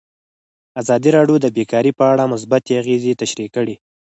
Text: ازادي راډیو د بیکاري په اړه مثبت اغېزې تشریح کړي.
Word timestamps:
ازادي 0.81 1.09
راډیو 1.17 1.37
د 1.41 1.47
بیکاري 1.57 1.91
په 1.99 2.03
اړه 2.13 2.31
مثبت 2.33 2.63
اغېزې 2.81 3.13
تشریح 3.21 3.49
کړي. 3.55 3.75